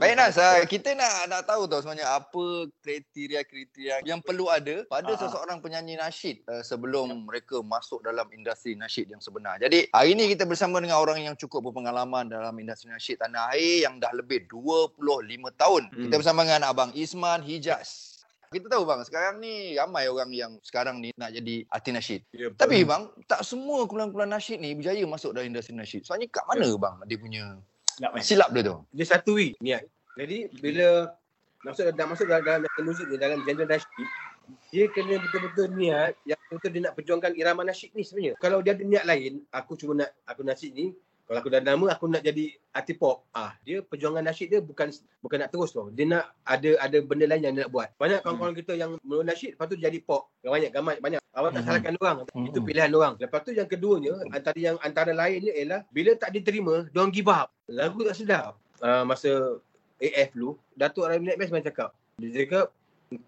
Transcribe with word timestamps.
Baik 0.00 0.16
Nas, 0.16 0.40
uh, 0.40 0.64
kita 0.64 0.96
nak 0.96 1.28
nak 1.28 1.44
tahu 1.44 1.68
tau 1.68 1.84
sebenarnya 1.84 2.08
apa 2.08 2.72
kriteria-kriteria 2.80 4.00
yang 4.08 4.24
perlu 4.24 4.48
ada 4.48 4.80
pada 4.88 5.12
uh-huh. 5.12 5.28
seseorang 5.28 5.60
penyanyi 5.60 6.00
nasyid 6.00 6.40
uh, 6.48 6.64
sebelum 6.64 7.28
mereka 7.28 7.60
masuk 7.60 8.00
dalam 8.00 8.24
industri 8.32 8.72
nasyid 8.72 9.12
yang 9.12 9.20
sebenar. 9.20 9.60
Jadi 9.60 9.92
hari 9.92 10.16
ini 10.16 10.32
kita 10.32 10.48
bersama 10.48 10.80
dengan 10.80 11.04
orang 11.04 11.20
yang 11.20 11.36
cukup 11.36 11.68
berpengalaman 11.68 12.32
dalam 12.32 12.56
industri 12.56 12.88
nasyid 12.88 13.20
tanah 13.20 13.52
air 13.52 13.84
yang 13.84 14.00
dah 14.00 14.08
lebih 14.16 14.48
25 14.48 14.96
tahun. 15.60 15.82
Hmm. 15.92 16.08
Kita 16.08 16.14
bersama 16.16 16.48
dengan 16.48 16.72
Abang 16.72 16.96
Isman 16.96 17.44
Hijaz. 17.44 18.24
Kita 18.48 18.72
tahu 18.72 18.88
bang, 18.88 19.04
sekarang 19.04 19.36
ni 19.36 19.76
ramai 19.76 20.08
orang 20.08 20.32
yang 20.32 20.56
sekarang 20.64 21.04
ni 21.04 21.12
nak 21.12 21.36
jadi 21.36 21.68
artis 21.68 21.92
nasyid. 21.92 22.20
Ya, 22.32 22.48
Tapi 22.56 22.88
bang, 22.88 23.04
tak 23.28 23.44
semua 23.44 23.84
kumpulan-kumpulan 23.84 24.32
nasyid 24.32 24.64
ni 24.64 24.72
berjaya 24.72 25.04
masuk 25.04 25.36
dalam 25.36 25.52
industri 25.52 25.76
nasyid. 25.76 26.08
Soalnya 26.08 26.32
kat 26.32 26.48
mana 26.48 26.64
ya. 26.64 26.80
bang 26.80 26.94
dia 27.04 27.18
punya 27.20 27.44
silap, 28.00 28.12
silap 28.24 28.48
dia 28.56 28.62
tu? 28.64 28.76
Dia 28.96 29.06
satu 29.06 29.36
niat. 29.36 29.56
Ya. 29.60 29.78
Jadi 30.16 30.38
bila 30.58 31.12
masuk 31.60 31.92
dalam 31.92 32.08
masuk 32.16 32.26
dalam, 32.26 32.42
dalam, 32.42 32.60
dalam 32.64 32.84
muzik 32.88 33.06
ni, 33.06 33.16
dalam 33.20 33.38
genre 33.44 33.64
nasyid, 33.68 34.08
dia 34.72 34.84
kena 34.90 35.14
betul-betul 35.20 35.66
niat 35.76 36.12
yang 36.26 36.40
betul 36.50 36.70
dia 36.72 36.82
nak 36.88 36.94
perjuangkan 36.96 37.32
irama 37.36 37.62
nasyid 37.62 37.92
ni 37.92 38.02
sebenarnya. 38.02 38.34
Kalau 38.40 38.58
dia 38.64 38.72
ada 38.74 38.84
niat 38.84 39.04
lain, 39.04 39.32
aku 39.52 39.76
cuma 39.76 39.92
nak 40.04 40.10
aku 40.24 40.42
nasyid 40.42 40.72
ni, 40.72 40.86
kalau 41.30 41.46
aku 41.46 41.54
dah 41.54 41.62
nama 41.62 41.86
aku 41.94 42.10
nak 42.10 42.26
jadi 42.26 42.58
artis 42.74 42.98
pop. 42.98 43.22
Ah 43.30 43.54
dia 43.62 43.86
perjuangan 43.86 44.18
nasyid 44.18 44.50
dia 44.50 44.58
bukan 44.58 44.90
bukan 45.22 45.38
nak 45.38 45.54
terus 45.54 45.70
tau 45.70 45.86
dia 45.94 46.02
nak 46.02 46.34
ada 46.42 46.74
ada 46.82 46.98
benda 47.06 47.22
lain 47.30 47.46
yang 47.46 47.54
dia 47.54 47.62
nak 47.62 47.70
buat. 47.70 47.86
Banyak 48.02 48.26
kawan-kawan 48.26 48.58
kita 48.58 48.74
yang 48.74 48.98
mula 49.06 49.22
nasyid 49.22 49.54
lepas 49.54 49.70
tu 49.70 49.78
jadi 49.78 49.94
pop. 50.02 50.26
Banyak 50.42 50.74
gamai 50.74 50.98
banyak. 50.98 51.22
Awak 51.30 51.54
tak 51.54 51.62
hmm. 51.62 51.68
salahkan 51.70 51.94
orang. 52.02 52.16
Hmm. 52.34 52.50
itu 52.50 52.58
pilihan 52.58 52.90
orang. 52.90 53.14
Lepas 53.14 53.46
tu 53.46 53.54
yang 53.54 53.70
keduanya 53.70 54.18
antara 54.34 54.58
yang 54.58 54.76
antara 54.82 55.14
lainnya 55.14 55.54
ialah 55.54 55.80
bila 55.94 56.18
tak 56.18 56.34
diterima 56.34 56.90
don't 56.90 57.14
give 57.14 57.30
up. 57.30 57.54
Lagu 57.70 58.02
tak 58.02 58.18
sedap. 58.18 58.58
Uh, 58.82 59.06
masa 59.06 59.62
AF 60.02 60.34
dulu 60.34 60.58
Datuk 60.74 61.06
Rahim 61.06 61.30
Net 61.30 61.38
Best 61.38 61.54
macam 61.54 61.70
cakap. 61.70 61.90
Dia 62.18 62.42
cakap 62.42 62.74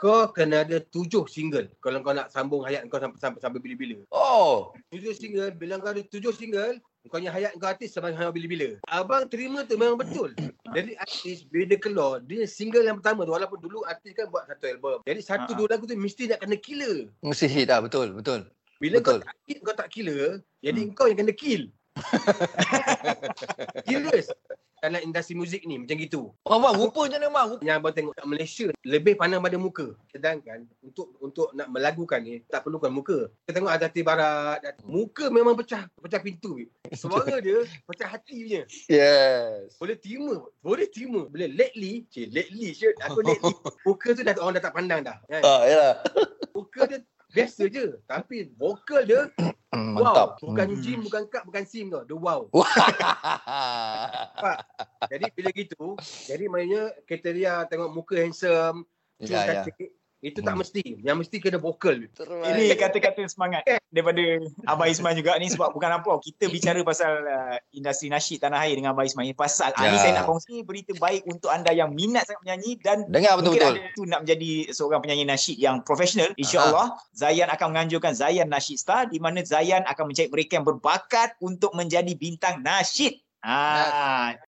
kau 0.00 0.32
kena 0.32 0.64
ada 0.64 0.80
tujuh 0.80 1.28
single 1.28 1.68
kalau 1.84 2.00
kau 2.00 2.16
nak 2.16 2.32
sambung 2.32 2.64
hayat 2.64 2.88
kau 2.88 2.96
sampai 2.96 3.20
sampai, 3.20 3.40
sampai 3.44 3.60
bila-bila. 3.60 4.00
Oh, 4.08 4.72
tujuh 4.88 5.12
single. 5.12 5.52
Bila 5.52 5.76
kau 5.76 5.92
ada 5.92 6.00
tujuh 6.00 6.32
single, 6.32 6.80
kau 7.12 7.20
punya 7.20 7.28
hayat 7.28 7.52
kau 7.60 7.68
artis 7.68 7.92
sampai 7.92 8.16
bila-bila. 8.32 8.80
Abang 8.88 9.28
terima 9.28 9.68
tu 9.68 9.76
memang 9.76 10.00
betul. 10.00 10.32
Jadi 10.72 10.96
artis 10.96 11.44
bila 11.44 11.64
dia 11.68 11.76
keluar, 11.76 12.24
dia 12.24 12.48
single 12.48 12.88
yang 12.88 12.96
pertama 13.04 13.28
tu 13.28 13.36
walaupun 13.36 13.60
dulu 13.60 13.84
artis 13.84 14.16
kan 14.16 14.32
buat 14.32 14.48
satu 14.48 14.64
album. 14.64 14.98
Jadi 15.04 15.20
satu 15.20 15.52
uh-huh. 15.52 15.58
dua 15.60 15.76
lagu 15.76 15.84
tu 15.84 15.92
mesti 15.92 16.32
nak 16.32 16.40
kena 16.40 16.56
killer. 16.56 16.96
Mesti 17.20 17.44
hit 17.44 17.68
lah, 17.68 17.84
betul, 17.84 18.16
betul. 18.16 18.48
Bila 18.80 19.00
betul. 19.00 19.20
kau 19.20 19.28
tak 19.28 19.36
hit, 19.44 19.58
kau 19.60 19.76
tak 19.76 19.88
killer, 19.92 20.40
jadi 20.64 20.80
hmm. 20.88 20.92
kau 20.96 21.06
yang 21.08 21.20
kena 21.20 21.34
kill. 21.36 21.68
Serius 23.88 24.28
dalam 24.90 25.02
industri 25.02 25.34
muzik 25.34 25.62
ni 25.66 25.82
macam 25.82 25.96
gitu. 25.98 26.22
Oh 26.46 26.58
bang, 26.58 26.74
rupa 26.78 27.00
macam 27.06 27.18
mana 27.20 27.28
bang? 27.30 27.50
Yang 27.62 27.76
abang 27.78 27.94
tengok 27.94 28.14
kat 28.14 28.26
Malaysia 28.26 28.66
lebih 28.86 29.14
pandang 29.18 29.42
pada 29.42 29.56
muka. 29.58 29.86
Sedangkan 30.10 30.58
untuk 30.80 31.06
untuk 31.18 31.48
nak 31.52 31.68
melagukan 31.70 32.20
ni 32.22 32.42
tak 32.46 32.62
perlukan 32.62 32.90
muka. 32.90 33.28
Kita 33.44 33.52
tengok 33.58 33.72
ada 33.72 33.84
hati 33.90 34.00
barat, 34.06 34.58
muka 34.86 35.28
memang 35.28 35.54
pecah 35.58 35.86
pecah 36.00 36.20
pintu. 36.22 36.62
Suara 36.94 37.38
dia 37.44 37.66
pecah 37.84 38.08
hati 38.08 38.46
punya. 38.46 38.62
Yes. 38.86 39.74
Boleh 39.76 39.96
terima, 39.98 40.46
boleh 40.62 40.86
terima. 40.86 41.26
Bila 41.26 41.46
lately, 41.50 42.06
cik 42.08 42.30
lately 42.30 42.70
shit, 42.72 42.94
aku 43.02 43.20
lately. 43.26 43.54
Muka 43.86 44.14
tu 44.14 44.22
dah 44.22 44.34
orang 44.38 44.54
dah 44.58 44.64
tak 44.70 44.74
pandang 44.74 45.00
dah. 45.02 45.18
Kan? 45.26 45.42
Ah, 45.42 45.62
yalah. 45.66 45.94
Muka 46.54 46.80
dia 46.86 46.98
biasa 47.36 47.68
je. 47.68 47.86
Tapi 48.08 48.48
vokal 48.56 49.04
dia 49.04 49.28
Mantap. 49.76 50.40
Wow. 50.40 50.52
Bukan 50.52 50.68
hmm. 50.72 50.80
gym, 50.80 51.00
bukan 51.04 51.22
cup, 51.28 51.44
bukan 51.44 51.64
sim 51.68 51.92
tu. 51.92 52.00
The 52.08 52.16
wow. 52.16 52.48
jadi 55.12 55.24
bila 55.36 55.50
gitu, 55.52 56.00
jadi 56.00 56.44
maknanya 56.48 56.96
kriteria 57.04 57.68
tengok 57.68 57.92
muka 57.92 58.16
handsome, 58.16 58.88
ya, 59.20 59.44
ya. 59.44 59.62
Itu 60.26 60.42
tak 60.42 60.58
hmm. 60.58 60.60
mesti. 60.66 60.84
Yang 61.06 61.16
mesti 61.22 61.36
kena 61.38 61.58
vokal. 61.62 62.10
Ini 62.18 62.74
kata-kata 62.74 63.22
semangat 63.30 63.62
daripada 63.94 64.42
Abah 64.66 64.90
Ismail 64.90 65.14
juga 65.14 65.38
ni 65.38 65.46
sebab 65.46 65.70
bukan 65.70 66.02
apa. 66.02 66.18
Kita 66.18 66.50
bicara 66.50 66.82
pasal 66.82 67.22
uh, 67.22 67.56
industri 67.70 68.10
nasyid 68.10 68.42
tanah 68.42 68.66
air 68.66 68.74
dengan 68.74 68.98
Abah 68.98 69.06
Ismail. 69.06 69.38
Pasal 69.38 69.70
ya. 69.78 69.94
ni 69.94 70.02
saya 70.02 70.18
nak 70.18 70.26
kongsi 70.26 70.66
berita 70.66 70.90
baik 70.98 71.22
untuk 71.30 71.54
anda 71.54 71.70
yang 71.70 71.94
minat 71.94 72.26
sangat 72.26 72.42
menyanyi 72.42 72.72
dan 72.82 73.06
Dengar 73.06 73.38
betul-betul. 73.38 73.72
mungkin 73.78 73.86
betul. 73.94 74.06
nak 74.10 74.20
menjadi 74.26 74.50
seorang 74.74 75.00
penyanyi 75.00 75.24
nasyid 75.30 75.56
yang 75.62 75.76
profesional. 75.86 76.34
InsyaAllah 76.34 76.98
Zayan 77.14 77.48
akan 77.48 77.66
menganjurkan 77.70 78.12
Zayan 78.18 78.50
Nasyid 78.50 78.82
Star 78.82 79.06
di 79.06 79.22
mana 79.22 79.46
Zayan 79.46 79.86
akan 79.86 80.10
mencari 80.10 80.28
mereka 80.28 80.58
yang 80.58 80.66
berbakat 80.66 81.38
untuk 81.38 81.70
menjadi 81.78 82.10
bintang 82.18 82.66
nasyid. 82.66 83.22
Ah, 83.46 84.34